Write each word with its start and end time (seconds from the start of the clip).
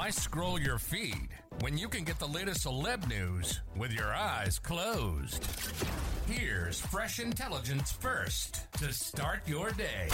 Why 0.00 0.08
scroll 0.08 0.58
your 0.58 0.78
feed 0.78 1.28
when 1.60 1.76
you 1.76 1.86
can 1.86 2.04
get 2.04 2.18
the 2.18 2.26
latest 2.26 2.64
celeb 2.64 3.06
news 3.06 3.60
with 3.76 3.92
your 3.92 4.14
eyes 4.14 4.58
closed? 4.58 5.44
Here's 6.26 6.80
fresh 6.80 7.20
intelligence 7.20 7.92
first 7.92 8.72
to 8.78 8.94
start 8.94 9.40
your 9.46 9.72
day. 9.72 10.08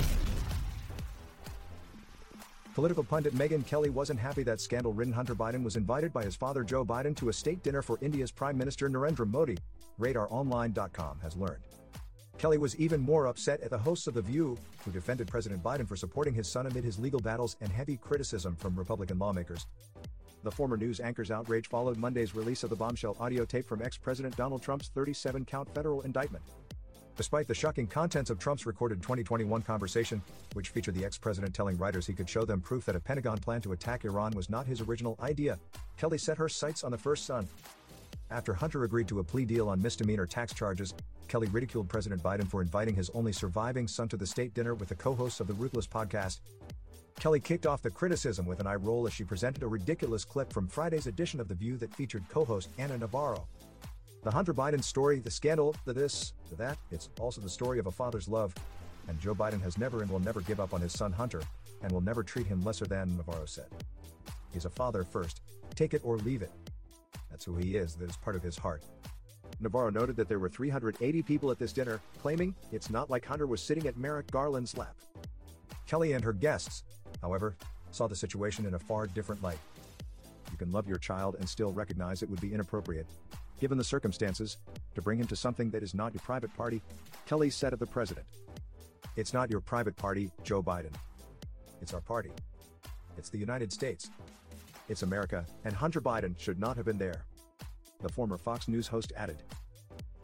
Political 2.75 3.05
pundit 3.05 3.37
Megyn 3.37 3.65
Kelly 3.65 3.91
wasn't 3.91 4.19
happy 4.19 4.43
that 4.43 4.61
scandal 4.61 4.93
ridden 4.93 5.13
Hunter 5.13 5.37
Biden 5.37 5.63
was 5.63 5.77
invited 5.77 6.13
by 6.13 6.25
his 6.25 6.35
father 6.35 6.65
Joe 6.65 6.85
Biden 6.85 7.17
to 7.19 7.29
a 7.29 7.33
state 7.33 7.63
dinner 7.63 7.81
for 7.81 7.97
India's 8.03 8.33
Prime 8.33 8.59
Minister 8.59 8.91
Narendra 8.91 9.31
Modi, 9.31 9.57
RadarOnline.com 10.01 11.21
has 11.23 11.37
learned. 11.37 11.63
Kelly 12.39 12.59
was 12.59 12.77
even 12.77 13.01
more 13.01 13.29
upset 13.29 13.63
at 13.63 13.71
the 13.71 13.79
hosts 13.79 14.07
of 14.07 14.15
The 14.15 14.21
View, 14.21 14.59
who 14.85 14.91
defended 14.91 15.27
President 15.27 15.63
Biden 15.63 15.89
for 15.89 15.97
supporting 15.97 16.35
his 16.35 16.47
son 16.47 16.67
amid 16.67 16.85
his 16.85 16.99
legal 16.99 17.21
battles 17.21 17.57
and 17.63 17.73
heavy 17.73 17.97
criticism 17.97 18.55
from 18.57 18.77
Republican 18.77 19.19
lawmakers. 19.19 19.67
The 20.43 20.51
former 20.51 20.77
news 20.77 21.01
anchor's 21.01 21.31
outrage 21.31 21.67
followed 21.67 21.97
Monday's 21.97 22.35
release 22.35 22.63
of 22.63 22.71
the 22.71 22.77
bombshell 22.77 23.17
audio 23.19 23.47
tape 23.47 23.65
from 23.65 23.81
ex 23.81 23.97
President 23.97 24.37
Donald 24.37 24.63
Trump's 24.63 24.89
37 24.89 25.47
count 25.47 25.69
federal 25.75 26.03
indictment. 26.03 26.45
Despite 27.17 27.49
the 27.49 27.55
shocking 27.55 27.87
contents 27.87 28.29
of 28.29 28.39
Trump's 28.39 28.67
recorded 28.67 29.01
2021 29.01 29.63
conversation, 29.63 30.21
which 30.53 30.69
featured 30.69 30.95
the 30.95 31.07
ex 31.07 31.17
president 31.17 31.55
telling 31.55 31.79
writers 31.79 32.07
he 32.07 32.13
could 32.13 32.29
show 32.29 32.45
them 32.45 32.61
proof 32.61 32.85
that 32.85 32.95
a 32.95 33.01
Pentagon 33.01 33.39
plan 33.39 33.63
to 33.63 33.73
attack 33.73 34.05
Iran 34.05 34.33
was 34.33 34.51
not 34.51 34.67
his 34.67 34.83
original 34.83 35.17
idea, 35.23 35.59
Kelly 35.97 36.19
set 36.19 36.37
her 36.37 36.51
sights 36.51 36.85
on 36.85 36.91
the 36.91 36.99
first 36.99 37.25
son. 37.25 37.49
After 38.31 38.53
Hunter 38.53 38.83
agreed 38.83 39.07
to 39.09 39.21
a 39.21 39.25
plea 39.25 39.45
deal 39.45 39.69
on 39.69 39.81
misdemeanor 39.81 40.27
tax 40.27 40.53
charges, 40.53 40.95
Kelly 41.29 41.47
ridiculed 41.49 41.89
President 41.89 42.23
Biden 42.23 42.49
for 42.49 42.61
inviting 42.61 42.95
his 42.95 43.11
only 43.11 43.33
surviving 43.33 43.87
son 43.87 44.09
to 44.09 44.17
the 44.17 44.27
state 44.27 44.53
dinner 44.53 44.75
with 44.75 44.89
the 44.89 44.97
co 44.97 45.15
hosts 45.15 45.41
of 45.41 45.47
the 45.47 45.55
Ruthless 45.55 45.87
podcast. 45.87 46.41
Kelly 47.21 47.41
kicked 47.41 47.67
off 47.67 47.83
the 47.83 47.91
criticism 47.91 48.45
with 48.45 48.61
an 48.61 48.67
eye 48.67 48.75
roll 48.75 49.07
as 49.07 49.13
she 49.13 49.25
presented 49.25 49.63
a 49.63 49.67
ridiculous 49.69 50.25
clip 50.25 50.53
from 50.53 50.67
Friday's 50.67 51.07
edition 51.07 51.41
of 51.41 51.49
The 51.49 51.55
View 51.55 51.77
that 51.79 51.95
featured 51.95 52.29
co 52.29 52.45
host 52.45 52.69
Ana 52.79 52.99
Navarro. 52.99 53.47
The 54.23 54.31
Hunter 54.31 54.53
Biden 54.53 54.83
story, 54.83 55.21
the 55.21 55.31
scandal, 55.31 55.77
the 55.85 55.93
this, 55.93 56.33
the 56.51 56.57
that, 56.57 56.79
it's 56.91 57.09
also 57.21 57.41
the 57.41 57.49
story 57.49 57.79
of 57.79 57.87
a 57.87 57.93
father's 57.93 58.29
love. 58.29 58.53
And 59.09 59.21
Joe 59.21 59.37
Biden 59.37 59.63
has 59.63 59.79
never 59.79 60.03
and 60.03 60.11
will 60.11 60.19
never 60.19 60.41
give 60.41 60.59
up 60.59 60.75
on 60.75 60.81
his 60.81 60.93
son 60.93 61.13
Hunter, 61.13 61.43
and 61.83 61.93
will 61.93 62.01
never 62.01 62.25
treat 62.25 62.47
him 62.47 62.65
lesser 62.65 62.87
than, 62.87 63.17
Navarro 63.17 63.47
said. 63.47 63.69
He's 64.53 64.65
a 64.65 64.71
father 64.71 65.05
first, 65.05 65.43
take 65.77 65.95
it 65.95 66.03
or 66.05 66.17
leave 66.17 66.43
it. 66.43 66.51
That's 67.37 67.45
who 67.45 67.57
he 67.57 67.77
is, 67.77 67.97
that 67.97 68.09
is 68.09 68.17
part 68.17 68.35
of 68.35 68.43
his 68.43 68.57
heart. 68.57 68.83
Navarro 69.61 69.91
noted 69.91 70.17
that 70.17 70.27
there 70.27 70.39
were 70.39 70.49
380 70.49 71.21
people 71.21 71.51
at 71.51 71.59
this 71.59 71.71
dinner, 71.71 72.01
claiming 72.23 72.55
it's 72.73 72.89
not 72.89 73.11
like 73.11 73.27
Hunter 73.27 73.47
was 73.47 73.61
sitting 73.61 73.87
at 73.87 73.99
Merrick 73.99 74.31
Garland's 74.31 74.75
lap. 74.75 74.97
Kelly 75.87 76.15
and 76.15 76.25
her 76.25 76.33
guests, 76.33 76.83
however, 77.21 77.55
saw 77.91 78.07
the 78.07 78.17
situation 78.17 78.65
in 78.65 78.73
a 78.73 78.79
far 78.79 79.07
different 79.07 79.43
light. 79.43 79.59
You 80.51 80.57
can 80.57 80.73
love 80.73 80.89
your 80.89 80.97
child 80.97 81.37
and 81.39 81.47
still 81.47 81.73
recognize 81.73 82.23
it 82.23 82.31
would 82.31 82.41
be 82.41 82.55
inappropriate, 82.55 83.07
given 83.61 83.77
the 83.77 83.85
circumstances, 83.85 84.57
to 84.95 85.03
bring 85.03 85.21
him 85.21 85.27
to 85.27 85.37
something 85.37 85.69
that 85.73 85.83
is 85.83 85.93
not 85.93 86.15
your 86.15 86.23
private 86.23 86.57
party, 86.57 86.81
Kelly 87.27 87.51
said 87.51 87.75
of 87.75 87.79
the 87.81 87.87
president. 87.87 88.25
It's 89.17 89.35
not 89.35 89.51
your 89.51 89.61
private 89.61 89.97
party, 89.99 90.31
Joe 90.43 90.63
Biden. 90.63 90.95
It's 91.83 91.93
our 91.93 92.01
party. 92.01 92.31
It's 93.19 93.29
the 93.29 93.37
United 93.37 93.75
States. 93.75 94.09
It's 94.89 95.03
America, 95.03 95.45
and 95.65 95.75
Hunter 95.75 96.01
Biden 96.01 96.39
should 96.39 96.61
not 96.61 96.77
have 96.77 96.87
been 96.87 96.99
there. 96.99 97.25
The 98.03 98.09
former 98.09 98.37
Fox 98.37 98.69
News 98.69 98.87
host 98.87 99.13
added. 99.17 99.43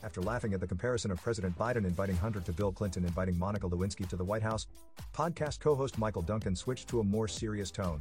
After 0.04 0.20
laughing 0.20 0.54
at 0.54 0.60
the 0.60 0.68
comparison 0.68 1.10
of 1.10 1.20
President 1.20 1.58
Biden 1.58 1.84
inviting 1.84 2.16
Hunter 2.16 2.40
to 2.40 2.52
Bill 2.52 2.70
Clinton 2.70 3.04
inviting 3.04 3.36
Monica 3.36 3.68
Lewinsky 3.68 4.08
to 4.08 4.16
the 4.16 4.24
White 4.24 4.42
House, 4.42 4.68
podcast 5.12 5.58
co 5.58 5.74
host 5.74 5.98
Michael 5.98 6.22
Duncan 6.22 6.54
switched 6.54 6.88
to 6.88 7.00
a 7.00 7.04
more 7.04 7.26
serious 7.26 7.72
tone. 7.72 8.00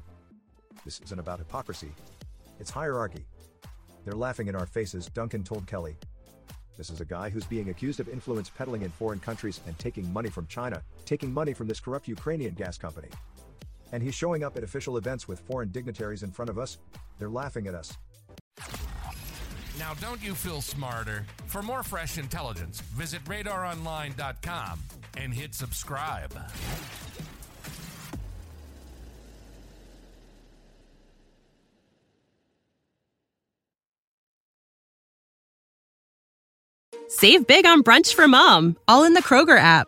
This 0.85 0.99
isn't 1.01 1.19
about 1.19 1.39
hypocrisy, 1.39 1.91
it's 2.59 2.69
hierarchy. 2.69 3.25
They're 4.05 4.13
laughing 4.13 4.47
in 4.47 4.55
our 4.55 4.67
faces, 4.67 5.07
Duncan 5.07 5.43
told 5.43 5.65
Kelly. 5.65 5.95
This 6.77 6.91
is 6.91 7.01
a 7.01 7.05
guy 7.05 7.29
who's 7.29 7.45
being 7.45 7.69
accused 7.69 7.99
of 7.99 8.07
influence 8.07 8.49
peddling 8.49 8.83
in 8.83 8.89
foreign 8.91 9.19
countries 9.19 9.61
and 9.65 9.77
taking 9.79 10.11
money 10.13 10.29
from 10.29 10.45
China, 10.47 10.81
taking 11.05 11.33
money 11.33 11.53
from 11.53 11.67
this 11.67 11.79
corrupt 11.79 12.07
Ukrainian 12.07 12.53
gas 12.53 12.77
company. 12.77 13.09
And 13.91 14.01
he's 14.01 14.15
showing 14.15 14.43
up 14.43 14.57
at 14.57 14.63
official 14.63 14.97
events 14.97 15.27
with 15.27 15.39
foreign 15.39 15.69
dignitaries 15.69 16.23
in 16.23 16.31
front 16.31 16.49
of 16.49 16.57
us. 16.57 16.77
They're 17.19 17.29
laughing 17.29 17.67
at 17.67 17.75
us. 17.75 17.97
Now, 19.79 19.93
don't 19.95 20.21
you 20.21 20.35
feel 20.35 20.61
smarter? 20.61 21.25
For 21.47 21.61
more 21.61 21.83
fresh 21.83 22.17
intelligence, 22.17 22.81
visit 22.81 23.23
radaronline.com 23.25 24.79
and 25.17 25.33
hit 25.33 25.55
subscribe. 25.55 26.33
Save 37.07 37.45
big 37.45 37.65
on 37.65 37.83
brunch 37.83 38.13
for 38.13 38.27
mom, 38.27 38.77
all 38.87 39.03
in 39.03 39.13
the 39.13 39.21
Kroger 39.21 39.57
app. 39.57 39.87